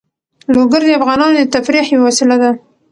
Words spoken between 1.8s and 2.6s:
یوه وسیله ده.